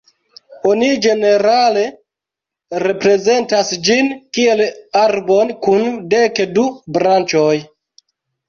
[0.67, 1.83] Oni ĝenerale
[2.85, 4.65] reprezentas ĝin kiel
[5.03, 6.65] arbon kun dek du
[6.99, 7.55] branĉoj.